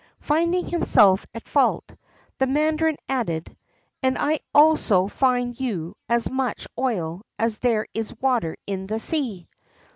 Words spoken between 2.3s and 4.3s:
the mandarin added, "And